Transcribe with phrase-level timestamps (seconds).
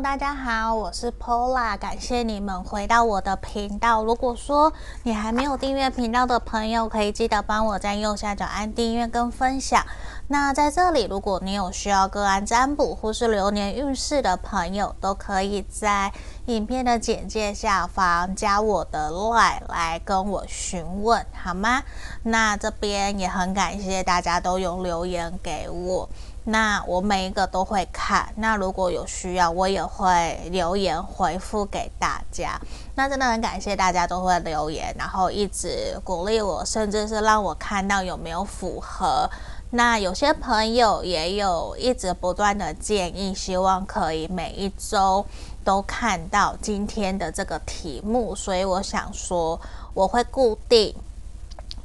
[0.00, 4.04] 大家好，我是 Pola，感谢你们回到我的频道。
[4.04, 4.72] 如果说
[5.02, 9.84] 你还没有订阅频道的朋友，可以记得帮我在右下角按订阅跟分享。
[10.28, 16.12] 那在这里，如果你有需要个案占卜或是流年运势的朋友，都可以在
[16.46, 21.82] 影片的简介下方加我的 LINE 来跟我询问，好吗？
[22.22, 26.08] 那这边也很感谢大家都有留言给我。
[26.50, 32.58] 那我每一个都会看，那如果有需要，我也会留言回复给大家。
[32.94, 39.28] 那真的很感谢大家都会留言，然后一直鼓励我，甚至是让我看到有没有符合。
[39.70, 45.22] 那有些朋友也有一直不断的建议，希望可以每一周
[45.62, 49.60] 都看到今天的这个题目，所以我想说
[49.92, 50.94] 我会固定。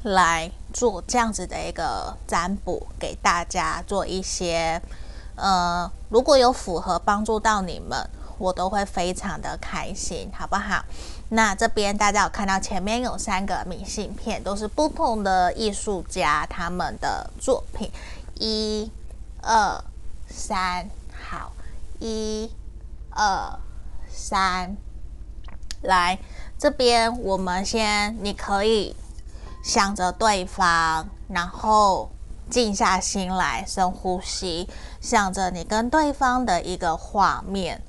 [0.04, 4.82] 来做这样子的一个占卜，给大家做一些，
[5.36, 10.84] 呃，如果有符合帮助到你们，我都会非常的开心，好不好？
[11.28, 17.88] 那这边大家有看到前面有三个明信片，都是不同的艺术家他们的作品，
[18.34, 18.90] 一、
[19.42, 19.80] 二、
[20.28, 20.90] 三，
[21.30, 21.52] 好，
[22.00, 22.50] 一、
[23.10, 23.56] 二、
[24.10, 24.76] 三，
[25.82, 26.18] 来
[26.58, 28.96] 这边我们先，你可以。
[29.64, 32.10] 想着对方，然后
[32.50, 34.68] 静下心来，深呼吸，
[35.00, 37.82] 想着你跟对方的一个画面。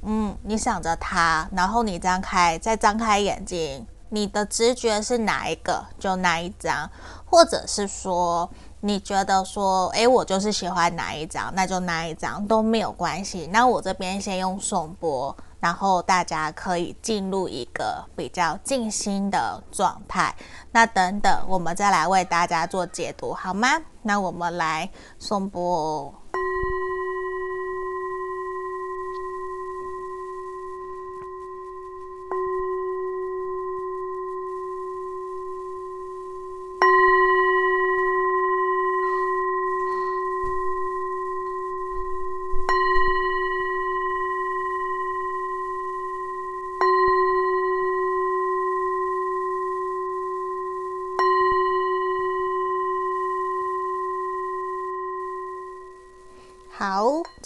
[0.00, 6.90] 嗯，你想着他，然后你张开，再张开眼睛，你的直觉是哪一个，就哪一张，
[7.26, 8.48] 或者是说
[8.80, 13.46] 你觉得说，诶，我就是喜欢哪一张，那就哪一张都没有关系。
[13.52, 15.36] 那我这边先用颂钵。
[15.60, 20.34] 然后大家可以进入一个比较静心的状态。
[20.72, 23.68] 那等等，我们再来为大家做解读，好吗？
[24.02, 26.14] 那我们来颂钵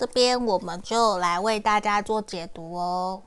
[0.02, 3.22] 这边我们就来为大家做解读哦。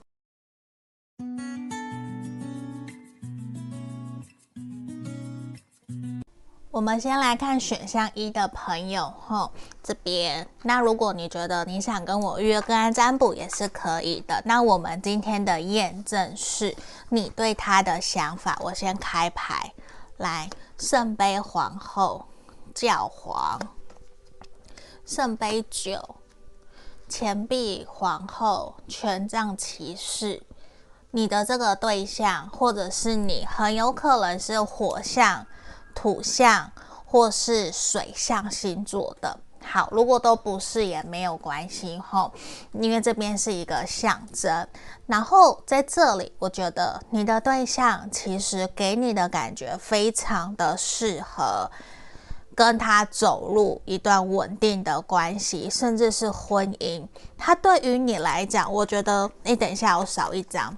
[6.70, 10.46] 我们先来看选项一的朋友，吼，这边。
[10.64, 14.42] 那如果你觉得你想跟我预约个案占卜也是可以的。
[14.44, 16.76] 那我们今天的验证是
[17.08, 18.60] 你对他的想法。
[18.62, 19.72] 我先开牌，
[20.18, 22.26] 来，圣杯皇后，
[22.74, 23.58] 教皇。
[25.06, 26.16] 圣杯九，
[27.08, 30.42] 钱币皇后，权杖骑士，
[31.12, 35.46] 你的这个对象，或者是你，很有可能是火象、
[35.94, 36.72] 土象
[37.06, 39.40] 或是水象星座的。
[39.64, 42.32] 好，如果都不是也没有关系吼，
[42.74, 44.68] 因为这边是一个象征。
[45.08, 51.70] 然后在这里，我觉得你的对象其实给你的感觉非常的适合。
[52.56, 57.06] 跟他走入一段稳定的关系，甚至是婚姻，
[57.38, 60.76] 他对于你来讲，我觉得你等一下我少一张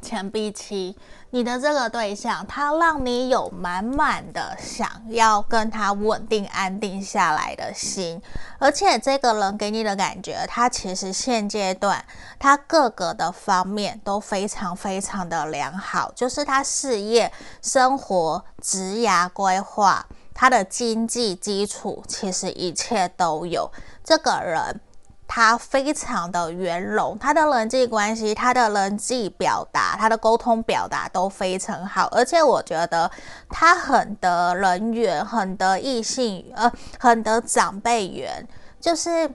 [0.00, 0.96] 钱币七，
[1.30, 8.22] 你的这个对象，他让你有满满的想要跟他稳定安定下来的心，
[8.58, 12.04] 而且这个人给你的感觉，他其实现阶段
[12.38, 17.32] 他各个的方面都非常非常的良好，就是他事业、
[17.62, 20.06] 生活、职涯规划。
[20.34, 23.70] 他的经济基础其实一切都有。
[24.02, 24.80] 这个人
[25.26, 33.10] 他非常的圆融，他的人际关系、他的人际表达、他的沟通表达都非常好，而且我觉得
[33.48, 38.46] 他很得人缘，很得异性，呃，很得长辈缘，
[38.78, 39.30] 就是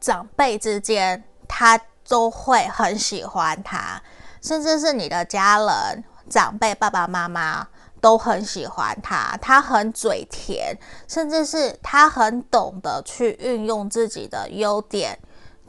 [0.00, 4.00] 长辈之间他都会很喜欢他，
[4.40, 7.66] 甚至是你的家人、长辈、爸爸妈妈。
[8.02, 10.76] 都很喜欢他，他很嘴甜，
[11.06, 15.16] 甚至是他很懂得去运用自己的优点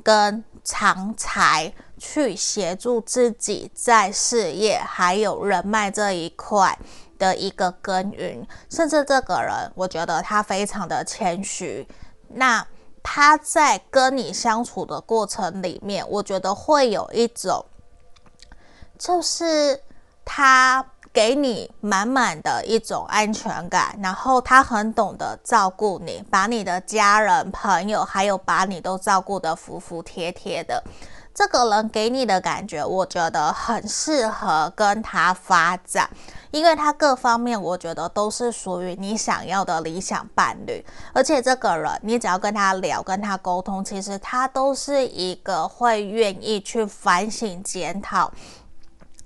[0.02, 6.76] 跟长才，去协助自己在事业还有人脉这一块
[7.20, 8.48] 的一个耕耘。
[8.68, 11.88] 甚至这个人，我觉得他非常的谦虚。
[12.30, 12.66] 那
[13.04, 17.64] 他在跟你相处的过程里面，我觉得会有一种，
[18.98, 19.84] 就是
[20.26, 20.84] 他。
[21.14, 30.84] 给你满满的一种安全感，然后他很懂得照顾你，把你的家人、朋友，还有把你都照顾得服服帖帖的。
[31.36, 36.08] 这个人给你的感觉，我觉得很适合跟他发展，
[36.52, 48.32] 因为他各方面我觉得都是属于你想要的理想伴侣，而且这个人你只要跟他聊、跟他沟通，其实他都是一个会愿意去反省检讨。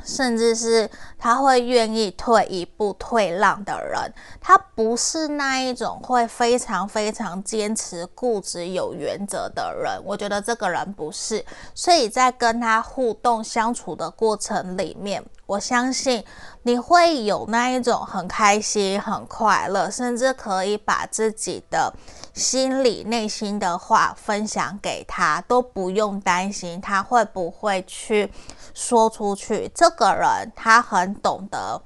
[0.07, 0.89] 甚至是
[1.19, 10.01] 他会愿意退一步退让的人，他不是那一种会非常非常坚持固执有原则的人。
[10.05, 11.45] 我觉得这个人不是，
[11.75, 16.23] 所以在跟他互动相处的过程里面，我相信
[16.63, 21.93] 你会有那一种很开心、很快乐，甚至可以把自己的
[22.33, 28.31] 心里内心的话分享给他，都不用担心他会不会去。
[28.77, 31.81] 说出去，这个人他很懂得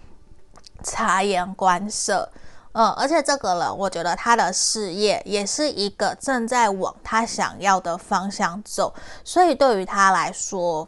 [0.84, 2.30] 察言观色，
[2.74, 8.94] 嗯，而且这个人，我觉得他的事业也是一个正在往他想要的方向走，
[9.24, 10.86] 所以对于他来说，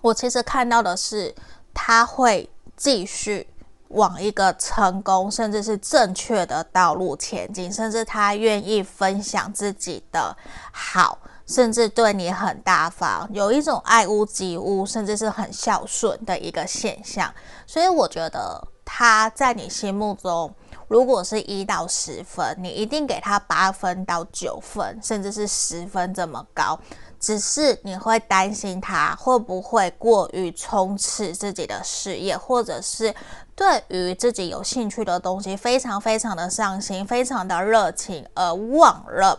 [0.00, 1.34] 我其实看到的是
[1.74, 3.46] 他会继续
[3.88, 10.34] 往一个成功，甚至是正确的道路前进，甚至他愿意分享自己的
[10.72, 11.18] 好。
[11.52, 17.32] 甚至对你很大方，有一种爱屋及乌，甚至是很孝顺的一个现象。
[17.66, 20.52] 所以我觉得他在你心目中，
[20.88, 26.78] 如果是一到十分，你一定给他八分到九分，甚至是十分这么高。
[27.20, 33.14] 只是你会担心他会不会过于冲刺自己的事业，或者是
[33.54, 39.38] 对于自己有兴趣的东西非常非常的上心，非常的热情，而忘了。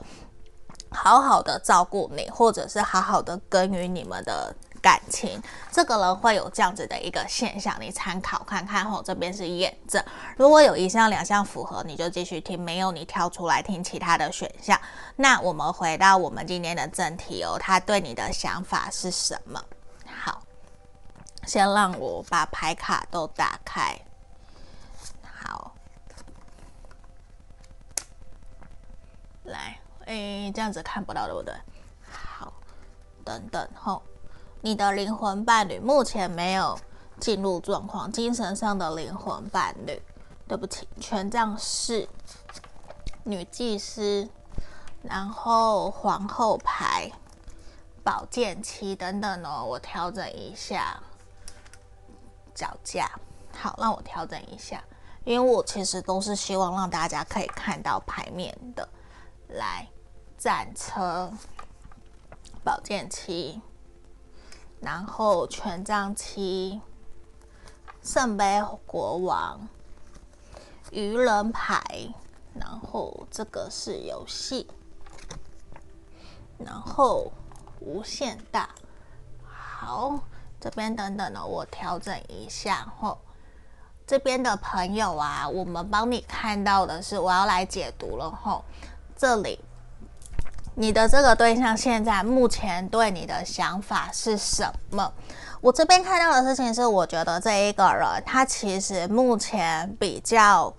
[0.93, 5.41] 好好的照顾你，或者是好好的耕耘你们的感情，
[5.71, 9.01] 这个人会有这样子的一个现象，你参考看看吼。
[9.01, 10.03] 这边是验证，
[10.37, 14.79] 如果有一项两项符合，你就继续听；没有，你跳出来听其他的选项。
[15.15, 19.63] 那我们回到我们今天的正题哦，他对你的想法是什么？
[20.05, 20.41] 好，
[21.45, 23.97] 先让我把牌卡都打开。
[25.23, 25.73] 好，
[29.43, 29.82] 来。
[30.05, 31.53] 诶，这样子看不到，对不对？
[32.11, 32.53] 好，
[33.23, 34.01] 等等吼，
[34.61, 36.77] 你的灵魂伴侣目前没有
[37.19, 40.01] 进入状况，精神上的灵魂伴侣，
[40.47, 42.07] 对不起，权杖四、
[43.23, 44.29] 女祭司，
[45.01, 47.11] 然后皇后牌、
[48.03, 51.01] 宝剑七等等哦，我调整一下
[52.53, 53.09] 脚架，
[53.57, 54.83] 好，让我调整一下，
[55.23, 58.87] 因为我其实都是希望让大家可以看到牌面的，
[59.53, 59.87] 来。
[60.35, 61.31] 战车、
[62.65, 63.61] 宝剑七，
[64.81, 66.81] 然后权杖七、
[68.01, 69.69] 圣杯国王、
[70.91, 71.81] 愚人牌，
[72.59, 74.69] 然后这个是游戏，
[76.57, 77.31] 然后
[77.79, 78.67] 无限大。
[79.45, 80.19] 好，
[80.59, 83.17] 这边等等呢，我调整一下哦。
[84.05, 88.65] 这边的朋友啊，我们帮你看到的是，我要来解读了吼，
[89.15, 89.59] 这里。
[90.75, 95.13] 你的这个对象现在目前对你的想法是什么？
[95.61, 100.73] 我这边看到的事情是，我觉得这一个人他其实目前比较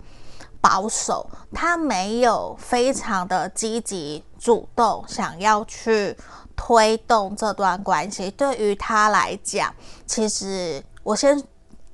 [0.59, 6.17] 保守，他没有非常的积极主动想要去
[6.57, 8.29] 推动这段关系。
[8.31, 9.73] 对于他来讲，
[10.05, 11.41] 其实我先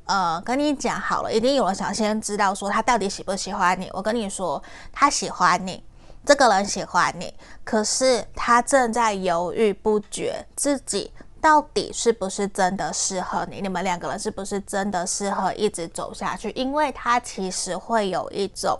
[0.06, 3.88] 呃跟你讲好了，一定有人想先知道说他到底喜不喜欢你。
[3.94, 5.84] 我跟你说，他喜欢你。
[6.24, 11.12] 这个人喜欢你，可是他正在犹豫不决，自己
[11.42, 13.60] 到底是不是真的适合你？
[13.62, 16.52] 你们两个人是不是真的适合一直走下去？
[16.52, 18.78] 因为他其实会有一种，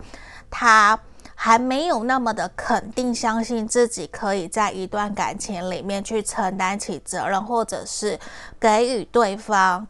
[0.52, 0.98] 他
[1.34, 8.20] 还没有那么的肯定，相信自己可以在一段感情里面去承担起责任，或者是
[8.60, 9.88] 给予对方。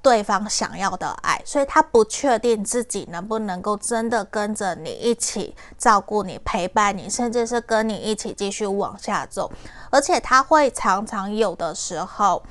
[0.00, 9.50] 对方想要的爱，所以他不确定自己能不能够真的跟着你一起照顾你、陪伴你，甚至是跟你一起继续往下走。
[9.90, 12.42] 而且他会常常有的时候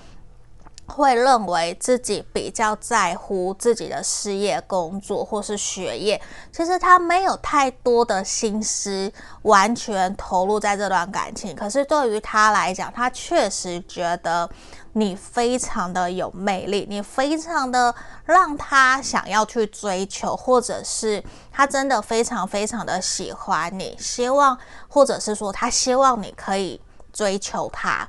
[0.86, 9.12] 会认为自己比较在乎自己的事业、工作或是学业，其实他没有太多的心思
[9.44, 11.56] 完全投入在这段感情。
[11.56, 14.50] 可是对于他来讲，他确实觉得。
[14.98, 17.94] 你非常的有魅力，你非常的
[18.26, 26.82] 让他想要去追求，或者是他真的非常非常的喜欢你，希望或者是说他希望你可以
[27.14, 28.08] 追求他。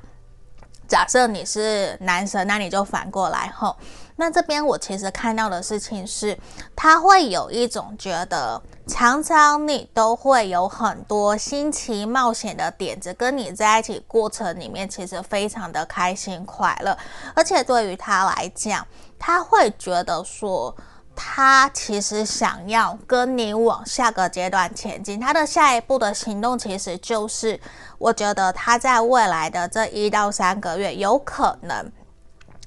[0.87, 3.77] 假设你是男生，那你就反过来吼。
[4.15, 6.35] 那这边我其实看到的事情是，
[6.75, 16.97] 他会有一种觉得常常你都会有很多新奇冒险的点子，跟你在一起过程里面，其实非常的开心快乐。
[17.35, 18.85] 而且对于他来讲，
[19.19, 20.75] 他会觉得说，
[21.15, 25.19] 他其实想要跟你往下个阶段前进。
[25.19, 27.59] 他的下一步的行动，其实就是，
[27.99, 31.91] 我觉得他在未来的这一到三个月，有可能，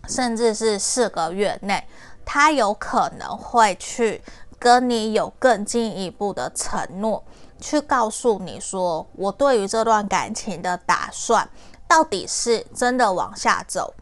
[0.09, 1.85] 甚至是四个月内，
[2.25, 4.23] 他有可能会去。
[4.63, 7.25] 跟你有更进一步的承诺，
[7.61, 11.49] 去告诉你说，我对于这段感情的打算，
[11.89, 13.93] 到底是真的往下走，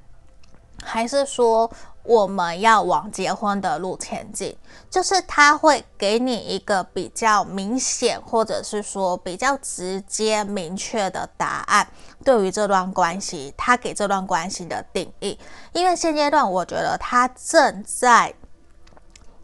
[0.84, 1.70] 还是说
[2.02, 4.54] 我们要往结婚的路前进？
[4.90, 11.88] 就是他会给你一个比较明显，或者是说比较直接、明确的答案，
[12.22, 15.38] 对于这段关系，他给这段关系的定义。
[15.72, 18.34] 因为现阶段，我觉得他正在。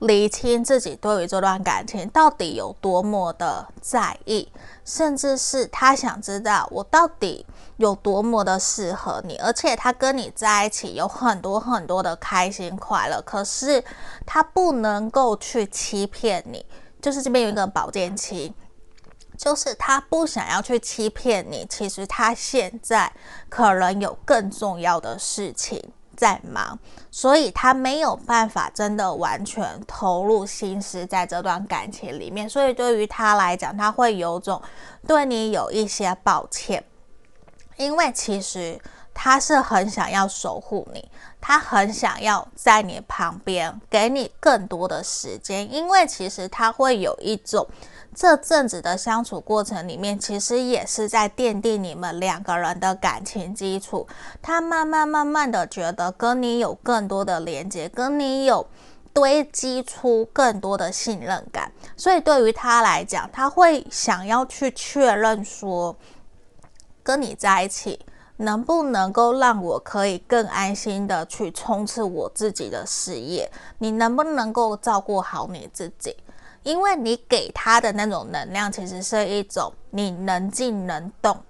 [0.01, 4.53] 厘清自己对于这段感情到底有多么的在意，
[4.85, 7.47] 甚至是他想知道我到底
[7.79, 13.83] 有多么的适合你，而且他跟你在一起有很多很多的开心快乐，可是
[14.27, 16.67] 他不能够去欺骗你，
[17.01, 18.53] 就是这边有一个宝剑七，
[19.39, 23.11] 就是他不想要去欺骗你，其实他现在
[23.49, 25.83] 可能有更重要的事情。
[26.17, 26.79] 在忙，
[27.11, 32.49] 所以他没有办法真的完全投入心思在这段感情里面。
[32.49, 34.61] 所以对于他来讲，他会有种
[35.07, 36.83] 对你有一些抱歉，
[37.77, 38.81] 因为其实
[39.13, 41.09] 他是很想要守护你，
[41.41, 47.67] 他很想要在你旁边给你更多的时间，因为其实他会有一种。
[48.17, 54.07] 这阵子的相处过程里面，其实也是在奠定你们两个人的感情基础。
[54.41, 58.67] 他慢慢慢慢的觉得跟你有更多的连接，跟你有
[59.13, 61.71] 堆积出更多的信任感。
[61.95, 65.95] 所以对于他来讲，他会想要去确认说，
[67.03, 68.01] 跟你在一起
[68.39, 73.53] 能不能够让我可以更安心的去冲刺我自己的事业？
[73.77, 76.17] 你能不能够照顾好你自己？
[76.67, 81.41] 因为你给他的那种能量，其实是一种你能静能动，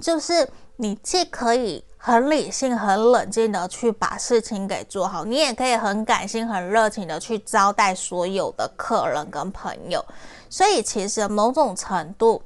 [0.00, 10.02] 就是你既可以很理性、很冷静的去把事情给做好，你也可以很感性、很热情的去招待所有的客人跟朋友。
[10.48, 12.40] 所以其实某种程度，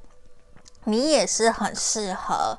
[0.83, 2.59] 你也是很适合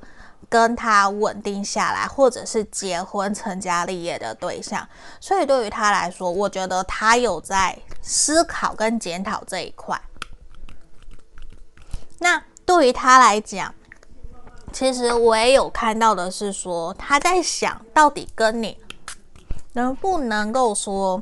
[0.50, 4.86] 跟他稳定下来，或者是结婚成家立业的对象。
[5.22, 7.80] 所以对于他来说，我觉得他有在。
[8.02, 10.02] 思考跟检讨这一块，
[12.18, 13.76] 那对于他来讲，
[14.72, 18.80] 其实我也有看到的是说，他在想到底跟你
[19.74, 21.22] 能不能够说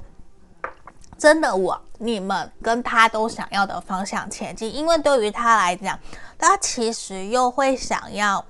[1.17, 5.99] 真的往你们跟他都想要的方向前进，因为对于他来讲，
[6.37, 8.45] 他其实又会想要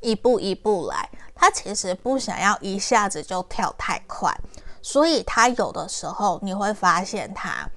[0.00, 4.36] 一步一步来，他其实不想要一下子就跳太快。
[4.82, 7.68] 所以他有的时候你会发现他，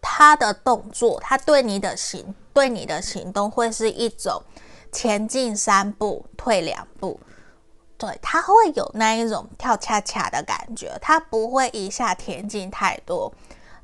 [0.00, 4.42] 他的动作，他对你的行，对你的行动会是一种
[4.92, 7.18] 前进三步退两步，
[7.96, 13.32] 对，他会有那一种跳恰恰的感觉，他不会一下前进太多，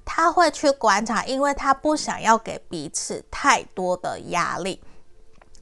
[0.05, 4.83] 他会去观察，因为他不想要给彼此太多的压力，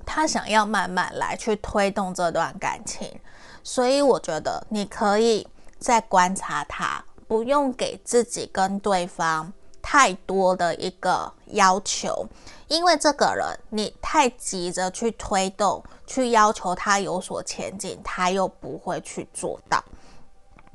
[0.06, 3.20] 他想要慢慢来去推动这段感情，
[3.62, 5.46] 所以我觉得你可以。
[5.78, 12.26] 再观察他，不用给自己跟对方太多的一个要求，
[12.66, 19.84] 因为这个人你太急着去推动，去要求他有所前进，他又不会去做到。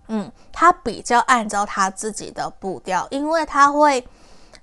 [0.07, 4.07] 嗯，他比较按照他自己的步调，因为他会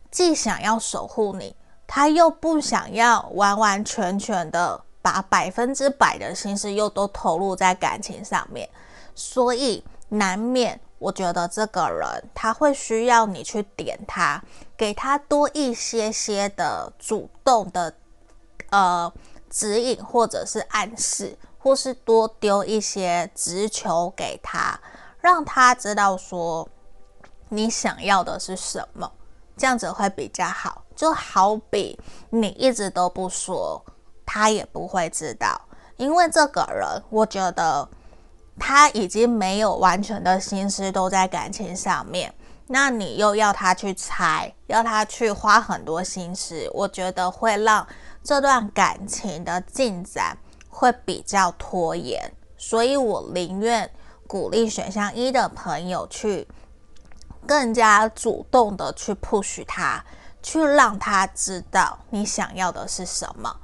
[0.09, 1.55] 既想要守护你，
[1.89, 8.71] 他又不想要完完全全的把百分之百的心思又都投入在感情上面，
[9.17, 9.83] 所以。
[10.11, 14.43] 难免，我觉得这个人他会需要你去点他，
[14.75, 17.95] 给他多一些些的主动的
[18.71, 19.13] 呃
[19.51, 24.81] 指引，或者是暗示，或是多丢一些直球给他，
[25.21, 26.67] 让他知道说
[27.51, 29.13] 你想要的是什么，
[29.59, 30.85] 这样子会比较好。
[30.99, 31.97] 就好比
[32.31, 33.81] 你一直都不说，
[34.27, 35.61] 他也不会知道，
[35.97, 37.89] 因为这个人，我觉得。
[38.61, 42.35] 他已经没有完全的心思都在感情上面，
[42.67, 47.87] 那你又要他去猜，要他去花很多心思，我觉得会让
[48.21, 50.37] 这段感情的进展
[50.69, 53.89] 会比较拖延，所以我宁愿
[54.27, 56.49] 鼓励选项一的朋友去
[57.47, 60.05] 更加主动的去 push 他。
[60.49, 63.55] 去让他知道你想要的是什么。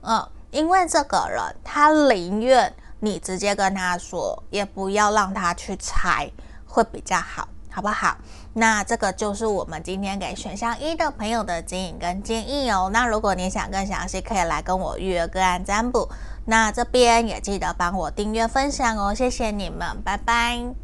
[0.00, 6.30] 嗯，因为这个人他宁愿你直接跟他说，也不要让他去猜，
[6.66, 8.16] 会比较好，好不好？
[8.54, 12.88] 那这个就是我们今天给选项一的朋友的指引跟建议哦。
[12.90, 16.08] 那如果你想更详细，可以来跟我预约个案占卜。
[16.46, 20.74] 那这边也记得帮我订阅分享哦，谢谢你们，拜拜。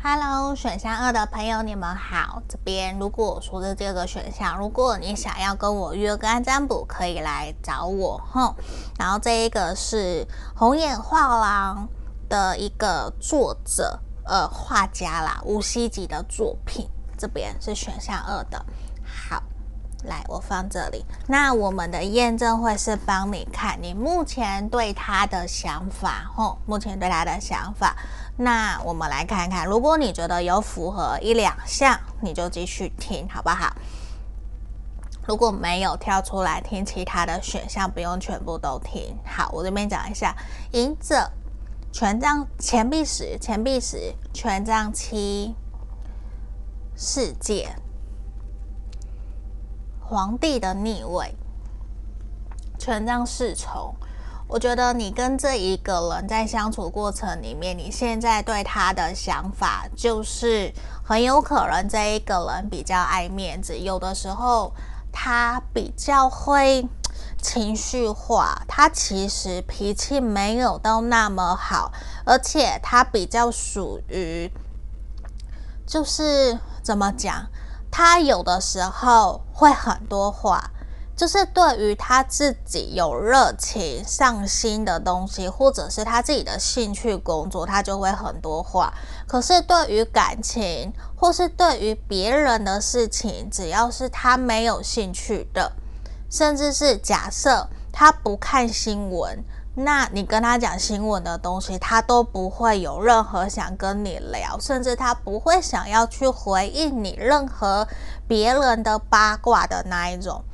[0.00, 2.40] Hello，选项二的朋友，你们好。
[2.48, 8.54] 这边如果我说的这个选项，如果你想要跟我约个案占卜，可以来找我吼。
[8.96, 10.24] 然后这一个是
[10.54, 11.88] 红眼画廊
[12.28, 16.88] 的一个作者，呃，画家啦，吴希吉的作品。
[17.18, 18.64] 这边是选项二的。
[19.04, 19.42] 好，
[20.04, 21.04] 来，我放这里。
[21.26, 27.96] 那我们的验证会是帮你看你目前对他的想法，吼，目前对他的想法。
[28.40, 33.74] 那我们来看看，如果你觉得有符合一两项，你就继续听，好不好？
[35.26, 39.18] 如果没有跳出来听其他的选项，不用全部都听。
[39.26, 40.36] 好，我这边讲一下：
[40.70, 41.32] 隐者、
[41.92, 45.56] 权杖、钱币十、钱币十、权杖七、
[46.96, 47.74] 世界、
[50.00, 51.34] 皇帝的逆位、
[52.78, 53.92] 权杖侍从。
[54.48, 60.72] 我觉得你跟这一个人在相处过程里面，你现在对他的想法就是
[61.04, 64.72] 很有可能这一个人比较爱面子，有的时候
[65.12, 66.88] 他比较会
[67.42, 71.92] 情绪化，他其实脾气没有到那么好，
[72.24, 74.50] 而且他比较属于
[75.86, 77.48] 就是怎么讲，
[77.90, 80.70] 他有的时候会很多话。
[81.18, 88.94] 就是对于他自己有热情、上心的东西，或者是他自己的兴趣工作，他就会很多话。
[89.26, 95.72] 可是对于感情，或是对于别人的事情，只要是他没有兴趣的，
[96.30, 99.42] 甚至是假设他不看新闻，
[99.74, 107.88] 那你跟他讲新闻的东西，他都不会有任何想跟你聊，甚至他不会想要去回应你任何
[108.28, 110.44] 别人的八卦的那一种。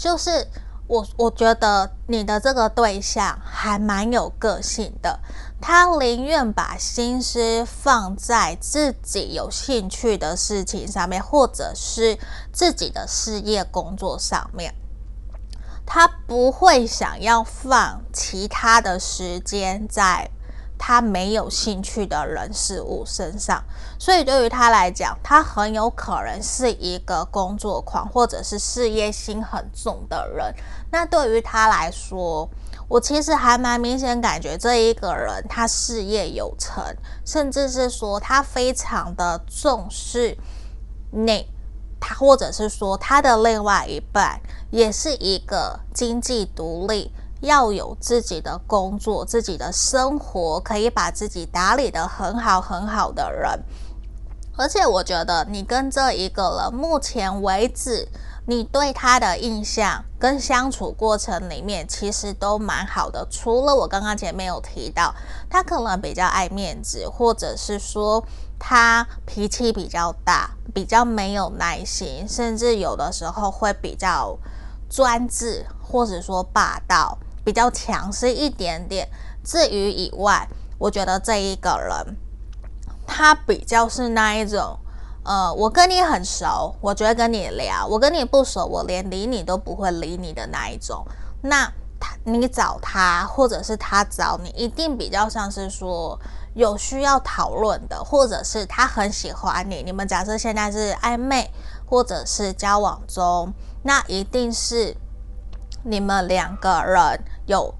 [0.00, 0.46] 就是
[0.86, 5.18] 我，我觉得你的这个对象还蛮有个性的，
[5.60, 12.16] 他宁愿把心思放在自己有兴趣的事情上面，或者是
[12.52, 14.72] 自己的事业工作上面，
[15.84, 20.30] 他不会想要放其他的时间在。
[20.78, 23.62] 他没有兴趣的人事物身上，
[23.98, 30.54] 所以对于他来讲，他很有可能是一个工作狂，或者是事业心很重的人。
[30.90, 32.48] 那对于他来说，
[32.88, 36.82] 我其实还蛮明显感觉这一个人他事业有成，
[37.24, 40.38] 甚至是说他非常的重视
[41.10, 41.46] 你，
[42.00, 47.12] 他或者是说他的另外一半也是一个经济独立。
[47.40, 53.62] 要有自己的工作、自己的生活，可以把自己打理得很好很好的人。
[54.56, 58.08] 而且我觉得你跟这一个人，目前为止，
[58.46, 63.24] 你对他的印象跟相处过程里面，其实都蛮好的。
[63.30, 65.14] 除了我刚刚前面有提到，
[65.48, 68.24] 他可能比较爱面子，或者是说
[68.58, 74.36] 他脾气比较大，比较没有耐心，甚至有的时候会比较
[74.90, 77.16] 专制，或者说霸道。
[77.48, 79.08] 比较强势一点点。
[79.42, 82.14] 至于以外，我觉得这一个人，
[83.06, 84.78] 他比较是那一种，
[85.24, 91.02] 呃，我跟你很熟，我觉得跟你聊；我跟你不熟，我连理你都不会理你的那一种。
[91.40, 91.64] 那
[91.98, 96.20] 他，你找他，或者是他找你，一定比较像是说
[96.52, 99.82] 有需要讨论的，或者是他很喜欢你。
[99.82, 101.50] 你们假设现在是暧昧，
[101.86, 104.94] 或者是交往中，那一定是。
[105.84, 107.74] 你们两个人有，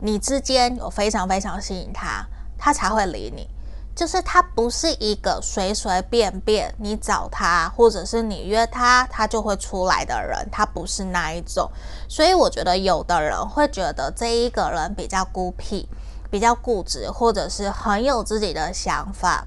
[0.00, 2.24] 你之间有非常非常吸引他，
[2.56, 3.46] 他才会理你。
[3.94, 10.48] 就是他不是一个随随便便你找他，或者是你约他，他就会出来的人。
[10.50, 11.70] 他不是那一种。
[12.08, 15.88] 所以我觉得有的人会觉得这一个人比较孤僻，
[16.30, 19.46] 比较固执，或者是很有自己的想法，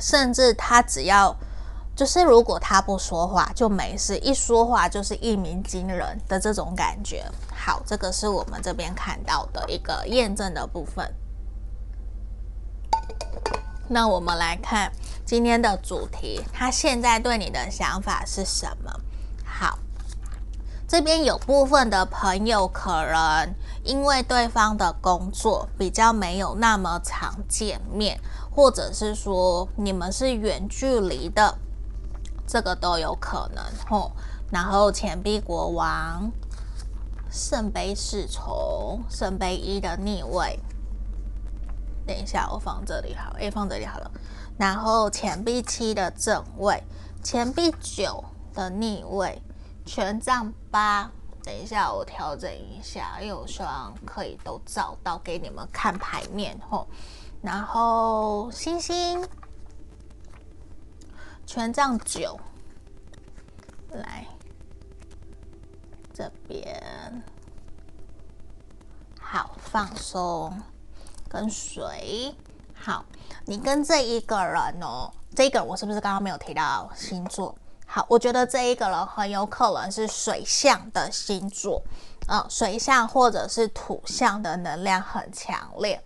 [0.00, 1.36] 甚至他只要。
[2.00, 7.30] 就是如果他不说话就没事，一说话就是一鸣惊人的这种感觉。
[7.54, 11.14] 好，这个是我们这边看到的一个验证的部分。
[13.86, 14.90] 那我们来看
[15.26, 18.90] 今天的主题，他现在对你的想法是什么？
[19.44, 19.78] 好，
[20.88, 28.18] 这边有部分的朋友可能因为对方的工作比较没有那么常见面。
[28.52, 31.56] 或者是说你们是远距离的，
[32.50, 34.10] 这个都有可能吼。
[34.50, 36.32] 然后钱币国王、
[37.30, 40.58] 圣杯侍从、圣杯一的逆位，
[42.04, 44.10] 等一下我放这里好，诶，放这里好了。
[44.58, 46.82] 然后钱币七的正位，
[47.22, 49.40] 钱币九的逆位，
[49.86, 51.08] 权杖八。
[51.44, 56.88] 等一下我调整一下，因为我希望可以都找到给你们看牌面吼。
[57.40, 59.24] 然后星星，
[61.52, 62.38] 权杖九，
[63.90, 64.24] 来
[66.14, 67.24] 这边，
[69.20, 70.62] 好放松，
[71.28, 72.32] 跟随。
[72.72, 73.04] 好，
[73.46, 77.52] 你跟这一个人哦，这个我是不是刚刚没有提到星座？
[77.84, 81.82] 好，我觉得这一个人很有可能是水象的星座，
[82.28, 86.00] 呃，水象或者是土象的能量很强烈。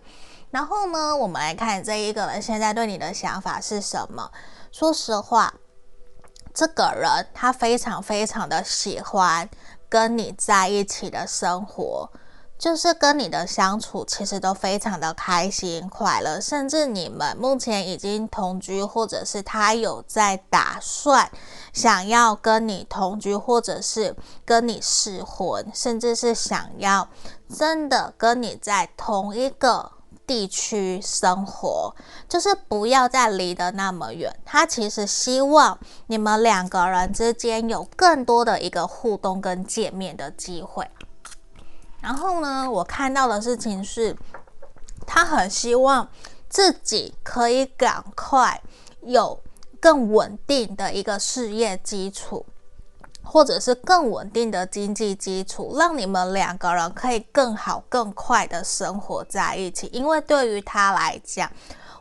[0.55, 4.31] 然后呢，我们来看这一个人现在对你的想法是什么？
[4.71, 5.53] 说实话，
[6.53, 9.49] 这个人他非常非常的喜欢
[9.89, 12.09] 跟你在一起的生活。
[12.57, 21.29] 就是跟你的相处，其实都非常的开心快乐，甚至你们目前已经同居，或者是他有在打算
[21.73, 24.15] 想要跟你同居，或者是
[24.45, 27.09] 跟你试婚，甚至是想要
[27.53, 29.91] 真的跟你在同一个
[30.27, 31.95] 地区生活，
[32.27, 34.35] 就是不要再离得那么远。
[34.43, 40.89] 他其实希望你们两个人之间有更多的一个互动跟见面的机会。
[42.01, 44.15] 然后呢，我看到的事情是，
[45.07, 46.07] 他很希望
[46.49, 48.61] 自己可以赶快
[49.01, 49.39] 有
[49.79, 52.45] 更稳定的一个事业基础，
[53.25, 59.87] 或者是更稳定的经济基础，让你们两个人可以更好、更快的生活在一起。
[59.87, 61.51] 因为对于他来讲，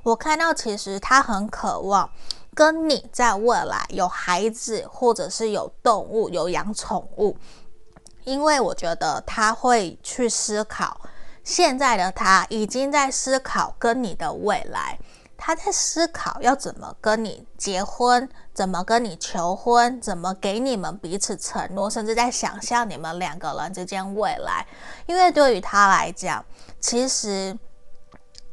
[0.02, 2.08] 我看到其实他很渴望
[2.54, 7.36] 跟你在未来有孩子，或者是有动物、有养宠物。
[8.24, 11.00] 因为我觉得他会去思考，
[11.42, 14.98] 现在的他已经在思考跟你的未来，
[15.46, 24.66] 他在思考要怎么跟你结婚，怎么跟你求婚，怎么给你们彼此承诺，甚至在想象你们两个人之间未来。
[25.04, 26.42] 因为对于他来讲，
[26.80, 27.58] 其实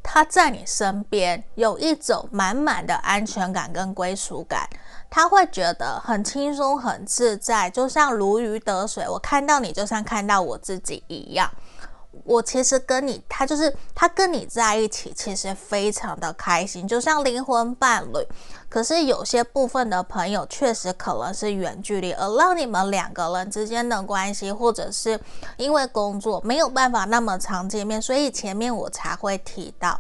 [0.03, 4.67] 他在你身边有一种满满的安全感跟归属感。
[5.09, 9.07] 他会觉得很轻松、很自在，就像如鱼得水。
[9.07, 11.49] 我看到你，就像看到我自己一样。
[12.23, 18.27] 我其实跟你，他就是他跟你在一起，其实非常的开心，就像灵魂伴侣。
[18.69, 25.19] 可是有些部分的朋友，确实可能是远距离，而让你们两个人之间的关系，或者是
[25.57, 29.99] 因为工作没有办法那么常见面，所以前面我才会提到，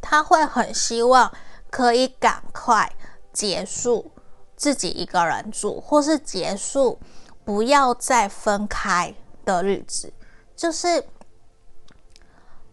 [0.00, 1.30] 他会很希望
[1.70, 2.90] 可以赶快。
[3.34, 4.12] 结束
[4.54, 6.96] 自己一个人住，或是结束
[7.44, 9.12] 不要再分开
[9.44, 10.12] 的日子，
[10.56, 11.06] 就是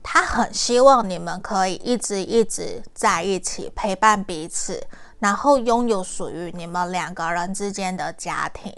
[0.04, 4.86] 他很希望你们可以一直一直在一起陪伴彼此，
[5.20, 8.74] 然后拥有属于你们两个人之间的家庭。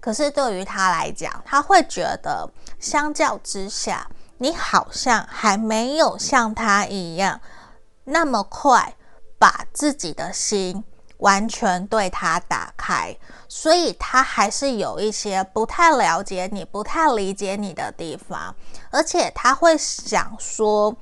[0.00, 7.40] 可是对于他来讲，他会觉得相较之下，你好像还没有像他一样
[8.04, 8.96] 那么快
[9.38, 10.84] 把自己的心。
[11.20, 13.14] 完全对他打开，
[13.52, 18.54] 所以他还是有一些不太了解你、不太理解你的地方，
[18.90, 20.94] 而且他会想说，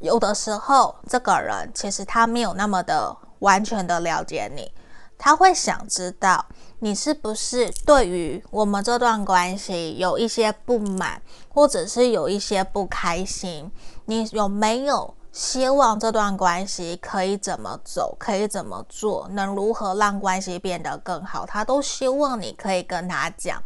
[0.00, 4.70] 有的时候这个人其实他没有那么的完全的了解你，
[5.16, 6.44] 他会想知道
[6.80, 13.72] 你是不是对于我们这段关系有一些不满，或者是有一些不开心，
[14.04, 15.14] 你有没有？
[15.32, 23.62] 希望这段关系可以怎么走，可以怎么做，能如何让关系变得更好，他都希望你可以跟他讲，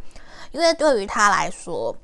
[0.51, 1.95] 因为对于他来说，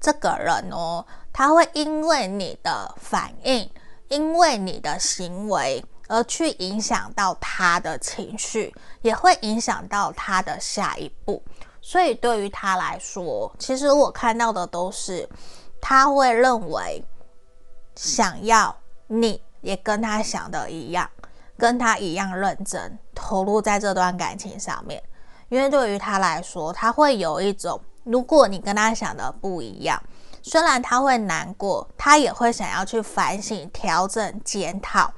[0.00, 3.70] 这个人哦，他会因为你的反应，
[4.08, 11.42] 因为你的行为而去影响到他的情绪，也会影响到他的下一步。
[11.82, 15.28] 所以对于他来说，其实我看到的都是
[15.82, 17.04] 他会认为。
[18.02, 18.74] 想要
[19.08, 21.06] 你也跟他想的一样，
[21.58, 25.02] 跟他一样认真投入在这段感情上面，
[25.50, 30.02] 因为对于他来说，他会有一种，如果你跟他想的不一样，
[30.40, 35.12] 虽然他会难过，他也会想要去反省、调整、检讨。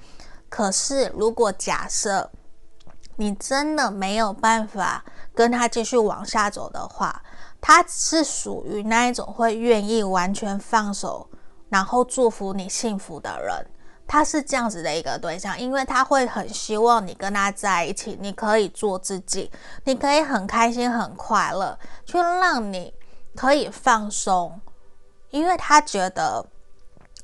[0.49, 2.29] 可是，如果假设
[3.15, 7.23] 你真的没有办法跟他继续往下走的话，
[7.61, 11.29] 他是属于那一种会愿意完全放手。
[11.73, 13.67] 然后祝福你幸福的人，
[14.07, 19.51] 他是这样子的一个对象，因为他会很希望你跟他在一起，你可以做自己，
[19.85, 22.93] 你可以很开心、很快乐，去让你
[23.35, 24.61] 可以放松，
[25.31, 26.45] 因为他觉得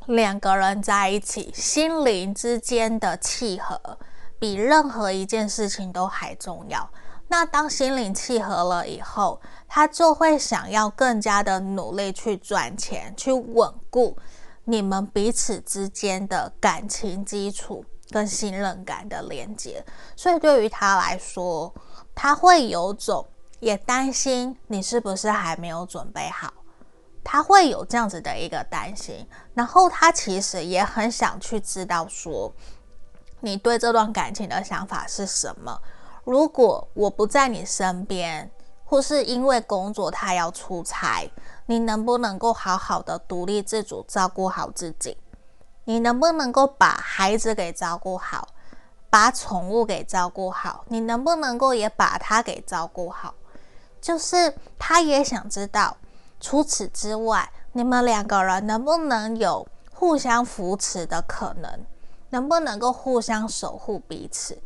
[0.07, 3.99] 两个人在一起，心灵之间的契合
[4.39, 6.89] 比任何一件事情都还重要。
[7.31, 14.17] 那当心灵契合了以后，他就会想要更加的努力去赚钱，去稳固
[14.71, 19.83] 你们彼此之间的感情基础跟信任感的连接。
[20.15, 21.73] 所以对于他来说，
[22.15, 23.27] 他会有种
[23.61, 26.53] 也担心你是不是还没有准备好，
[27.25, 29.27] 他会有这样子的一个担心。
[29.55, 32.53] 然后他其实也很想去知道说，
[33.41, 35.81] 你对这段感情的想法是什么。
[36.25, 38.51] 如果我不在你身边，
[38.85, 41.27] 或是因为工作他要出差，
[41.71, 45.19] 你能不能够好好的独立自主照顾好自己？
[45.85, 48.49] 你能不能够把孩子给照顾好，
[49.11, 50.87] 把宠物给照顾好？
[50.89, 53.35] 你能不能够也把他给照顾好？
[54.01, 55.99] 就是他也想知道，
[56.41, 61.85] 除此之外，你们两个人能不能有互相扶持的可能？
[62.31, 64.59] 能不能够互相守护彼此？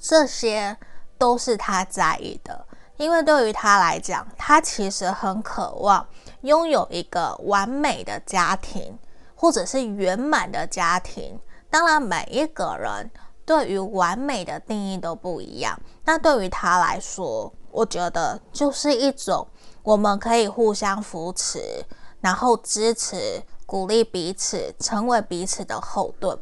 [0.00, 0.76] 这些
[1.16, 6.06] 都是他在意的，因为对于他来讲，他其实很渴望
[6.42, 8.98] 拥有一个完美的家庭，
[9.34, 11.38] 或者是圆满的家庭。
[11.68, 13.10] 当然，每一个人
[13.44, 15.78] 对于完美的定义都不一样。
[16.04, 19.46] 那对于他来说，我觉得就是一种
[19.82, 21.84] 我们可以互相扶持，
[22.20, 26.38] 然后支持、鼓励彼此，成为彼此的后盾。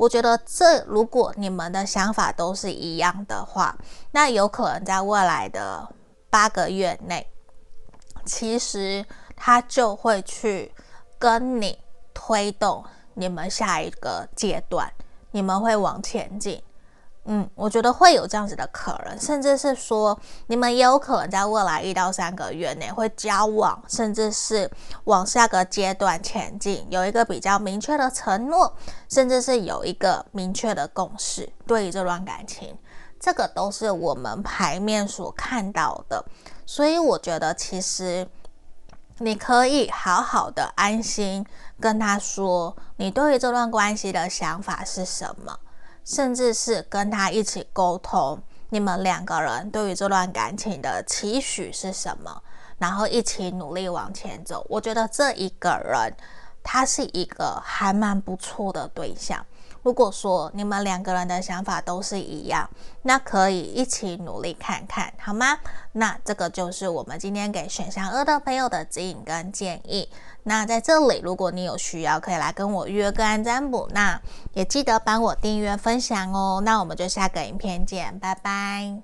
[0.00, 3.76] 我觉得这，如果你们的想法都是一样的话，
[4.12, 5.86] 那有可能在未来的
[6.30, 7.26] 八个月内，
[8.24, 9.04] 其实
[9.36, 10.72] 他就会去
[11.18, 11.78] 跟你
[12.14, 12.82] 推动
[13.12, 14.90] 你们下一个阶段，
[15.32, 16.62] 你们会往前进。
[17.32, 24.68] 嗯，我觉得会有这样子的可能，甚至是说你们也有可能在未来一到三个月内会交往，甚至是
[25.04, 28.74] 往下个阶段前进，有一个比较明确的承诺，
[29.08, 31.48] 甚至是有一个明确的共识。
[31.68, 32.76] 对于这段感情，
[33.20, 36.24] 这个都是我们牌面所看到的，
[36.66, 38.26] 所以我觉得其实
[39.18, 41.46] 你可以好好的安心
[41.78, 45.56] 跟他说，你对于这段关系的想法是什么。
[46.10, 52.42] 甚至是跟他一起沟通，你们两个人对于这段感情的期许是什么，
[52.78, 54.66] 然后一起努力往前走。
[54.68, 56.12] 我觉得这一个人，
[56.64, 59.46] 他是一个还蛮不错的对象。
[59.84, 62.68] 如果说你们两个人的想法都是一样，
[63.02, 65.60] 那可以一起努力看看，好吗？
[65.92, 70.08] 那这个就是我们今天给选项二的朋友的指引跟建议。
[70.42, 73.88] 那在这里，如果你有需要，可以来跟我预约个案占卜。
[73.92, 74.20] 那
[74.54, 76.62] 也记得帮我订阅分享哦。
[76.64, 79.02] 那我们就下个影片见，拜拜。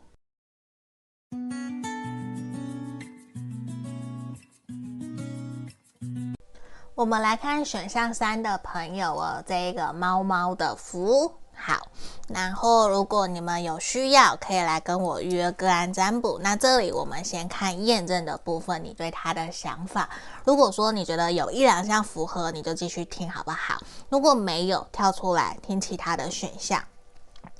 [6.95, 11.89] 我们来看选项三的朋友哦，这一个猫猫的福好。
[12.29, 16.41] 然后，如果你们有需要，可以来跟我约个案占卜。
[16.43, 20.09] 那这里我们先看验证的部分，你对他的想法。
[20.45, 23.81] 如果说你觉得有一两项符合，你就继续听好不好？
[24.09, 26.83] 如果没有，跳出来听其他的选项。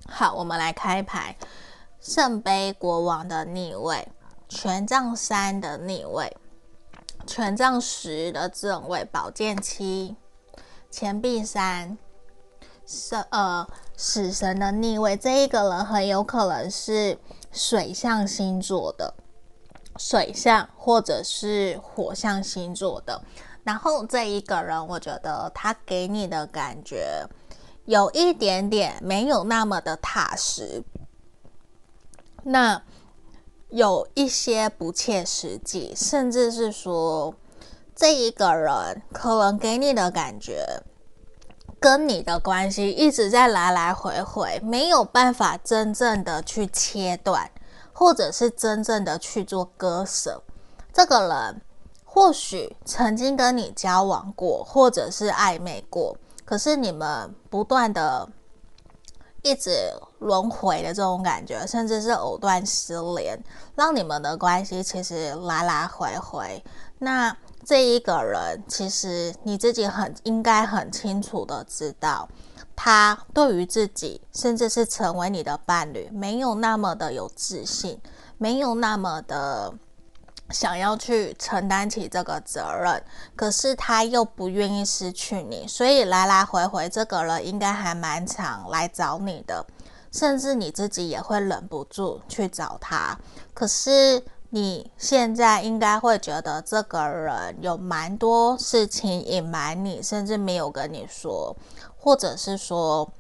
[0.09, 1.37] 好，我们来开牌：
[2.01, 4.09] 圣杯国王的逆位，
[4.49, 6.37] 权杖三的逆位。
[7.25, 10.17] 权杖十的正位，宝剑七，
[10.91, 11.99] 钱币三，
[12.87, 15.17] 是呃死神的逆位。
[15.17, 17.19] 这一个人很有可能是
[17.51, 19.15] 水象星座的，
[19.97, 23.23] 水象或者是火象星座的。
[23.65, 27.27] 然后这一个人，我觉得他给你的感觉
[27.87, 30.85] 有一点点没有那么的踏实。
[32.45, 32.83] 那。
[33.69, 37.35] 有一些不切实际，甚至是说，
[37.97, 40.65] 这一个人可能给你的感觉，
[41.87, 47.49] 跟你的关系一直在来来回回，没有办法真正的去切断，
[47.93, 50.43] 或者是真正的去做割舍。
[50.93, 51.63] 这个人
[52.05, 58.29] 或许曾经跟你交往过，或者是暧昧过，可是你们不断的。
[59.43, 59.71] 一直
[60.19, 63.41] 轮回的这种感觉，甚至是藕断丝连，
[63.77, 66.65] 让你们的关系其实来来回回。
[66.99, 72.29] 那这一个人，其实你自己很应该很清楚的知道，
[72.77, 78.01] 他对于自己，甚至是成为你的伴侣，没有那么的有自信，
[78.39, 79.75] 没有那么的
[80.51, 83.03] 想要去承担起这个责任，
[83.35, 89.67] 可是他又不愿意失去你，所以来来回回，这个人应该还蛮常来找你的，
[90.13, 93.19] 甚至你自己也会忍不住去找他。
[93.53, 94.23] 可是
[94.57, 101.55] 你现在应该会觉得这个人有蛮多事情隐瞒你，甚至没有跟你说，
[101.95, 103.13] 或者是说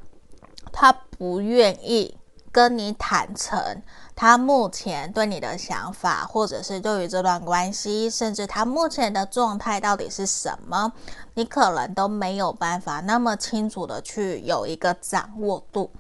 [0.72, 2.16] 他不愿意
[2.50, 3.82] 跟你坦诚。
[4.14, 10.90] 他目前对你的想法，或者是对于这段关系，甚至他目前的状态到底是什么，
[11.34, 15.90] 你可能都没有办法那么清楚的去有一个掌握度，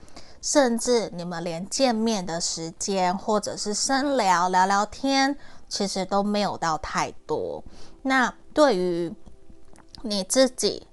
[0.46, 5.36] 甚至你们连见面的时间，或者是深聊聊聊天，
[5.68, 7.64] 其实都没有到太多。
[8.02, 9.12] 那对于
[10.02, 10.86] 你自己，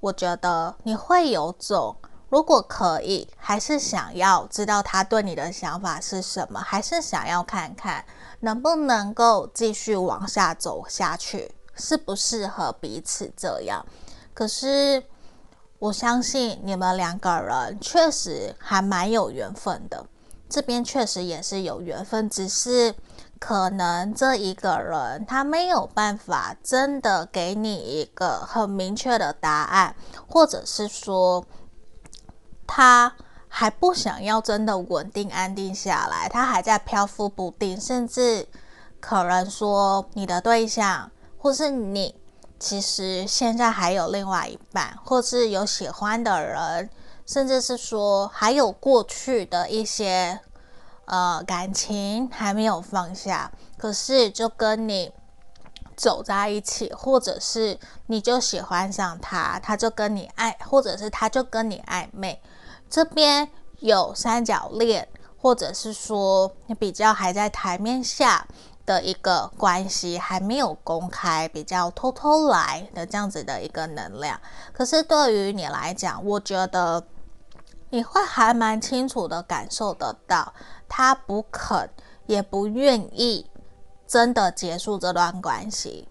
[0.00, 1.96] 我觉得你会有种。
[2.28, 8.04] 如果可以，还是想要知道他对你的想法是什么，还是想要看看
[8.40, 13.82] 能不能够继续往下走下去，适不适合彼此这样。
[14.34, 15.02] 可是
[15.78, 20.06] 我相信你们两个人确实还蛮有缘分的，
[20.48, 22.94] 这边确实也是有缘分，只是
[23.38, 29.94] 可能这一个人他没有办法真的给你一个很明确的答案，
[30.26, 31.44] 或者是说。
[32.70, 33.14] 他
[33.48, 38.46] 还不想要真的稳定安定下来，他还在漂浮不定，甚至
[39.00, 42.14] 可能说你的对象或是你，
[42.58, 46.90] 其实现在还有另外一半，或是有喜欢的人，
[47.24, 50.40] 甚至是说还有过去的一些
[51.04, 55.12] 呃感情还没有放下，可是就跟你
[55.96, 62.42] 走在一起，或者是你就喜欢上他，他就跟你爱，或者是他就跟你暧昧。
[62.90, 65.06] 这边有三角恋，
[65.40, 68.46] 或者是说你比较还在台面下
[68.88, 74.40] 的一个关系，还没有公开，比较偷偷来的这样子的一个能量。
[74.72, 77.04] 可是对于你来讲，我觉得
[77.90, 80.54] 你会还蛮清楚的感受得到，
[80.88, 81.90] 他不肯
[82.24, 83.50] 也不愿意
[84.06, 86.08] 真的结束这段关系。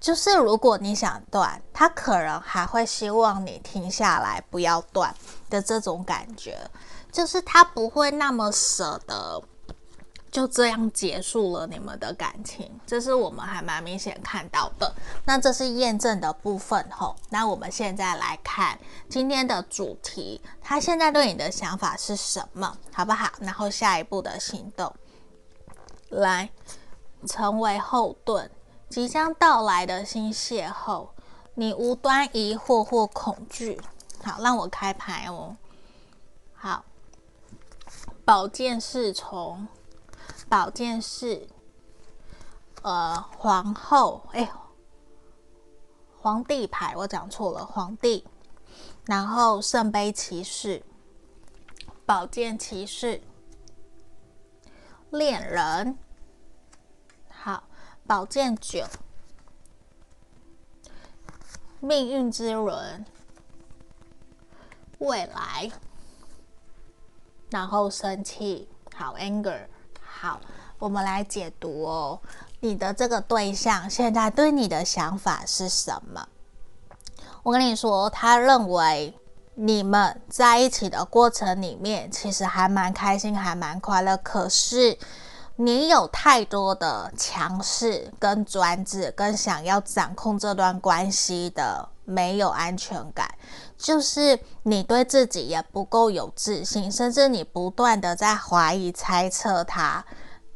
[0.00, 5.14] 就是如果你想断，他可能还会希望你停下来，不要断
[5.48, 6.58] 的这种感觉，
[7.12, 9.40] 就是他不会那么舍得
[10.36, 14.94] 就这样结束了你们的感情，这是我们还蛮明显看到的。
[15.24, 23.32] 那这是验证的部分吼，那我们现在来看今天的主题，他现在对你的想法是什么，好不好？
[23.40, 24.94] 然后下一步的行动，
[26.10, 26.50] 来
[27.26, 28.50] 成为后盾。
[28.90, 31.08] 即将到来的新邂逅，
[31.54, 33.80] 你无端疑惑或恐惧。
[34.22, 35.56] 好，让我开牌哦。
[36.52, 36.84] 好，
[38.26, 39.66] 宝剑侍从，
[40.48, 41.48] 宝剑侍，
[42.82, 44.50] 呃，皇后，哎，
[46.20, 48.24] 皇帝牌，我讲错了，皇帝。
[49.06, 50.82] 然后圣杯骑士，
[52.04, 53.20] 宝剑骑士，
[55.10, 55.98] 恋人。
[57.28, 57.64] 好
[58.06, 58.84] 宝剑九，
[61.80, 63.04] 命运之轮，
[64.98, 65.70] 未来，
[67.50, 69.68] 然后生气，好，anger，
[70.18, 70.40] 好，
[70.78, 72.18] 我们来解读哦。
[72.60, 76.26] 你的这个对象现在对你的想法是什么？
[77.42, 79.14] 我跟你说，他认为
[79.54, 84.98] 你们在一起的过程里面，其实还蛮开心，还蛮快乐，可是。
[85.58, 93.26] 你有太多的强势、跟专制、跟想要掌控这段关系的没有安全感，
[93.78, 100.04] 就是你对自己也不够有自信，甚至你不断的在怀疑、猜测他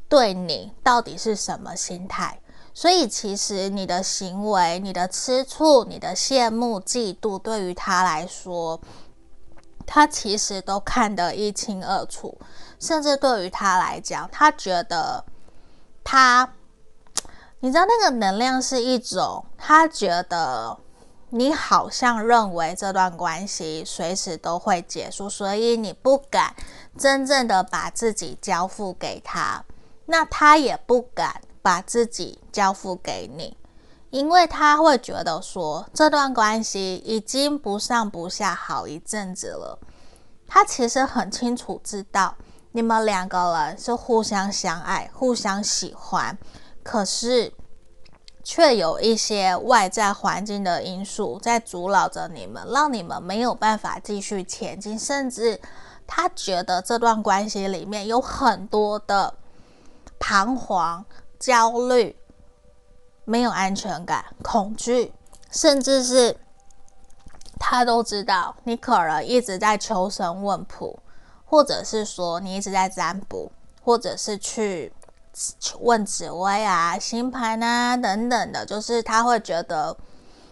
[0.09, 2.41] 对你到底是什么心态。
[2.73, 8.81] 所以，其实你的行为、你的吃醋、你的羡慕、嫉妒，对于他来说，
[9.85, 12.39] 他其实都看得一清二楚。
[12.79, 15.23] 甚至对于他来讲，他觉得
[16.03, 16.55] 他，
[17.59, 20.79] 你知道那个能量是一种，他觉得
[21.33, 26.55] 你好像认为这段关系随时都会结束，所以你不敢
[26.99, 29.65] 真正的把自己交付给他，
[30.07, 33.57] 那他也不敢把自己交付给你，
[34.11, 39.79] 因为他会觉得说这段关系已经不上不下好一阵子了，
[40.49, 42.35] 他其实很清楚知道。
[42.73, 46.39] 你们两个人是互相相爱、互相喜欢，
[46.85, 47.53] 可是
[48.53, 54.99] 却有一些外在环境的因素在阻挠着你们，让你们没有办法继续前进。
[54.99, 55.61] 甚至
[56.05, 59.33] 他觉得这段关系里面有很多的
[60.19, 61.05] 彷徨、
[61.39, 62.17] 焦虑，
[63.25, 65.15] 没有安全感、恐惧，
[65.53, 66.37] 甚至是
[67.57, 71.01] 他都知道你可能一直在求神问卜，
[71.45, 73.53] 或者是说你一直在占卜，
[73.85, 74.93] 或者是去
[75.79, 79.97] 问紫薇啊、星盘啊等等的，就是他会觉得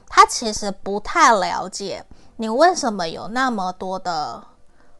[0.07, 2.05] 他其实不太了解
[2.37, 4.43] 你为什么有那么多的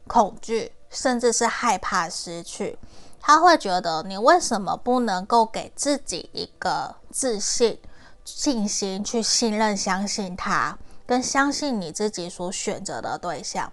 [0.07, 2.77] 恐惧，甚至是害怕失去。
[3.21, 7.79] 他会觉得你为什么不能够给自己一个自信、
[8.23, 13.71] 信心，去信任、相信他，跟相信你自己所选择的对象。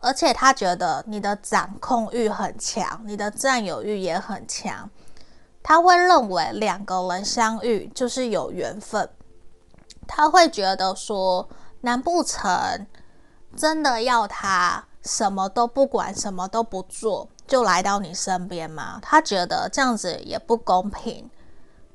[0.00, 4.88] 而且他觉得你的掌控欲很强，你的占有欲也很强。
[5.64, 9.08] 他会认为两个人相遇就是有缘分。
[10.06, 11.48] 他会觉得说，
[11.80, 12.86] 难不成
[13.56, 17.26] 真的要他什么都不管，什么都不做？
[17.46, 18.98] 就来到你身边吗？
[19.02, 21.30] 他觉得这样子也不公平，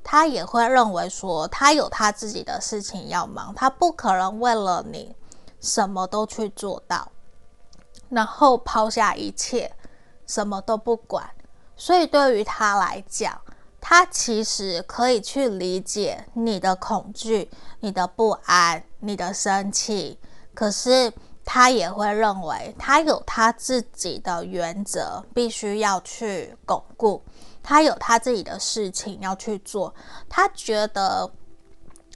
[0.02, 5.14] 他也会认为说他有他自己的事情要忙，他不可能为了你
[5.60, 7.12] 什么都去做到，
[8.08, 9.72] 然后抛下一切，
[10.26, 11.30] 什么都不管。
[11.76, 13.40] 所以对于他来讲，
[13.90, 20.16] 他其实可以去理解你的恐惧、你的不安、你的生气，
[20.54, 21.12] 可是。
[21.42, 27.20] 他也会认为他有他自己的原则，必须要去巩固。
[27.60, 29.92] 他有他自己的事情要去做。
[30.28, 31.28] 他觉得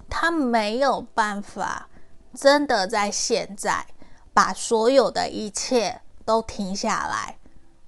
[0.09, 1.89] 他没有办法
[2.33, 3.85] 真的在现在
[4.33, 7.37] 把所有的一切都停下来，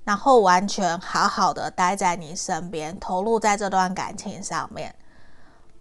[0.06, 4.94] 然后完全好好的待在你身边，投入在这段感情上面。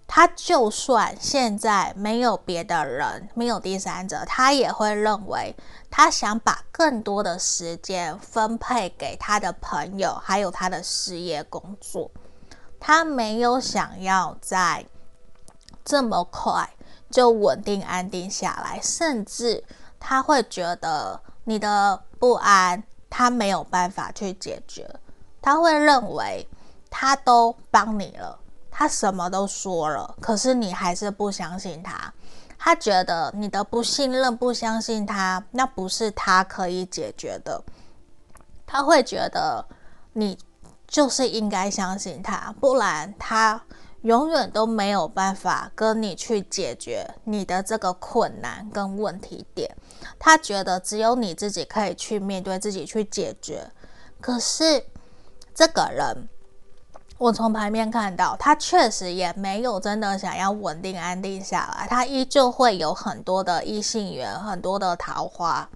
[0.07, 5.55] 他就算现在没有别的人，没有第三者，他也会认为
[5.91, 12.09] 他想把更多的时间分配给他的朋友，还有他的事业工作。
[12.79, 14.85] 他没有想要在
[15.83, 16.67] 这么快
[17.11, 19.63] 就稳定安定下来，甚至
[19.99, 22.83] 他会觉得你的不安
[23.17, 24.85] 他没有办法去解决，
[25.41, 26.45] 他会认为
[26.89, 28.37] 他都帮你了。
[28.69, 32.13] 他什么都说了，可是你还是不相信他。
[32.57, 37.63] 他觉得你的不信任、不相信他，那不是他可以解决的。
[38.67, 39.65] 他会觉得
[40.11, 40.37] 你
[40.85, 43.61] 就是应该相信他，不然他
[44.05, 49.75] 永远都没有办法跟你去解决你的这个困难跟问题点。
[50.19, 53.69] 他觉得只有你自己可以去面对、自己去解决。
[54.21, 54.85] 可是
[55.53, 56.29] 这个人。
[57.17, 65.69] 我从牌面看到，他确实也没有真的想要稳定安定下来，他依旧会有很多的异性缘，很多的桃花。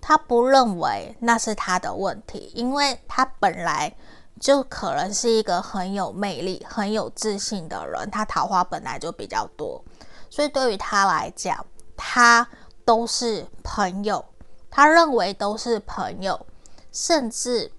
[0.00, 3.92] 他不认为那是他的问题，因为他本来
[4.40, 9.84] 就可能是一个很有魅力、很有自信的人，他桃花本来就比较多，
[10.28, 11.64] 所以对于他来讲，
[11.96, 12.48] 他
[12.84, 14.24] 都是朋友，
[14.68, 16.44] 他认为都是朋友，
[16.90, 17.70] 甚至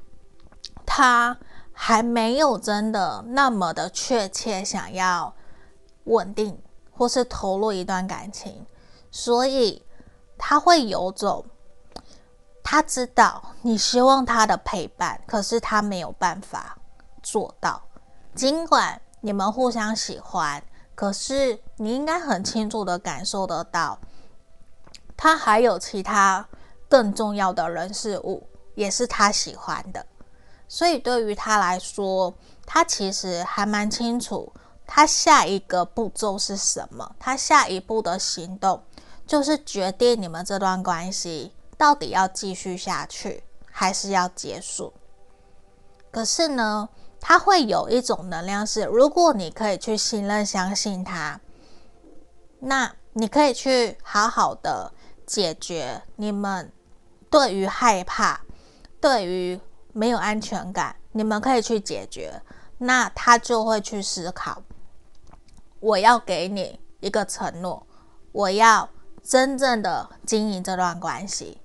[0.86, 1.38] 他。
[1.74, 5.34] 还没有真的那么的确切想要
[6.04, 8.68] 稳定或是投入一段感情，
[9.10, 9.82] 所以
[10.38, 11.44] 他会有种，
[12.64, 16.78] 他知道你希望他的陪伴，可是他没有办法
[17.24, 17.82] 做到。
[18.34, 20.64] 尽管你们互相喜欢，
[20.96, 24.00] 可是你应该很清楚的感受得到，
[25.18, 26.48] 他还有其他
[26.88, 30.06] 更重要的人事物，也是他喜欢的。
[30.68, 32.34] 所以对于他来说，
[32.66, 34.54] 他其实还蛮清楚，
[34.88, 37.16] 他下一个步骤是什么。
[37.20, 38.82] 他下一步的行动，
[39.28, 44.94] 就是决定你们这段关系到底要继续下去，还是要结束。
[46.12, 46.88] 可是呢，
[47.20, 51.42] 他会有一种能量是，如果你可以去信任、相信他，
[52.60, 54.94] 那你可以去好好的
[55.26, 56.72] 解决你们
[57.32, 58.42] 对于害怕，
[59.02, 59.60] 对于。
[59.94, 62.42] 没有安全感，你们可以去解决。
[62.78, 64.64] 那他就会去思考，
[65.82, 67.86] 我要给你一个承诺，
[68.32, 68.88] 我要
[69.22, 71.60] 真正的经营这段关系。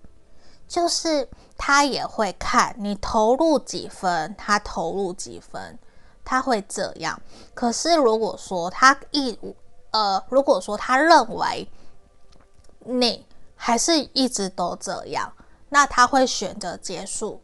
[0.68, 5.78] 就是他也会看你投入几分，他投入几分，
[6.24, 7.20] 他会这样。
[7.54, 9.38] 可是如果说他一
[9.92, 11.68] 呃，如果说他认为
[12.80, 15.32] 你还是一直都这样，
[15.68, 17.40] 那他会选择结束。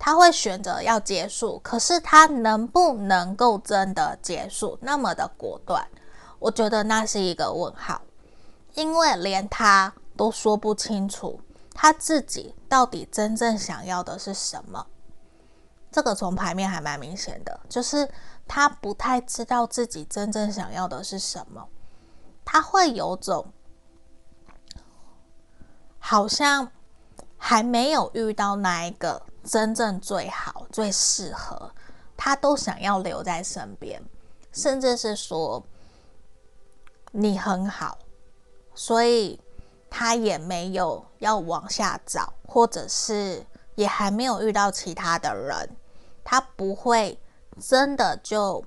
[0.00, 5.84] 他会选择要结束，可是他能不能够真的结束那么的果断？
[6.38, 8.00] 我觉得那是一个问号，
[8.74, 11.40] 因为连他都说不清楚
[11.80, 14.84] 他自己到底真正想要的是什么。
[15.92, 18.10] 这个从牌面还蛮明显的，就是
[18.48, 21.68] 他不太知道自己真正想要的是什么，
[22.44, 23.52] 他会有种
[26.00, 26.68] 好像
[27.36, 31.72] 还没有遇到那一个真正最好、最适合，
[32.16, 34.02] 他都想要留在身边，
[34.50, 35.64] 甚至是说
[37.12, 37.96] 你很好，
[38.74, 39.40] 所以
[39.88, 43.44] 他也没有要往下找，或者是。
[43.78, 45.76] 也还没有遇到其他的人，
[46.24, 47.16] 他不会
[47.60, 48.64] 真的就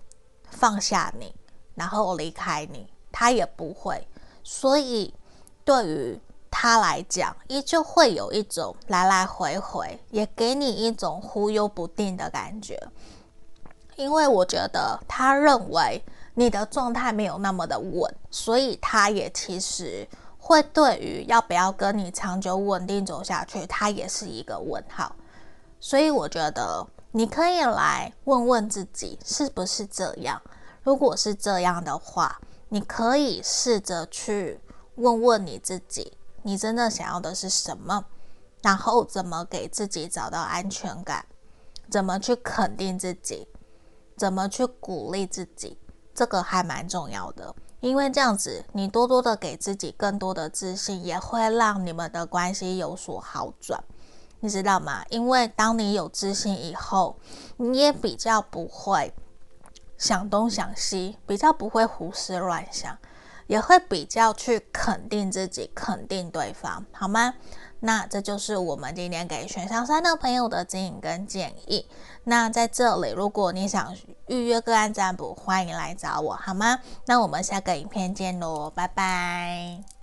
[0.50, 1.36] 放下你，
[1.76, 4.08] 然后离开你，他也不会。
[4.42, 5.14] 所以
[5.66, 12.82] 对于他来讲，依旧会有一种来来回回，也给你一种忽悠不定的感觉。
[13.98, 16.02] 因为我觉得他认为
[16.36, 20.08] 你的状态没有那么的稳，所以他也其实。
[20.52, 25.16] 会对于要不要跟你长久稳定走下去，它也是一个问号。
[25.80, 30.42] 所以我觉得你可以来问问自己是不是这样。
[30.84, 34.60] 如果是这样的话，你可以试着去
[34.96, 38.04] 问问你自己，你真的想要的是什么？
[38.62, 41.26] 然后怎么给自己找到安全感？
[41.90, 43.48] 怎么去肯定自己？
[44.18, 45.80] 怎么去鼓励自己？
[46.14, 47.56] 这个还蛮重要的。
[47.82, 53.84] 因为这样子，你多多的给自己更多的自信，也会让你们的关系有所好转，
[54.40, 55.04] 你知道吗？
[55.10, 57.18] 因为当你有自信以后，
[57.58, 59.14] 你也比较不会
[59.98, 62.96] 想东想西，比较不会胡思乱想，
[63.48, 67.34] 也会比较去肯定自己，肯定对方，好吗？
[67.84, 71.88] 那这就是我们今天给选项三的朋友的指引跟建议。
[72.24, 73.96] 那在这里，如果你想
[74.28, 76.80] 预约个案占卜，欢迎来找我，好吗？
[77.06, 80.01] 那我们下个影片见喽，拜拜。